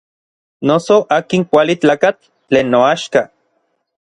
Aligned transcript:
Noso 0.69 0.95
akin 1.17 1.41
kuali 1.49 1.75
tlakatl 1.81 2.23
tlen 2.47 2.67
noaxka. 2.71 3.21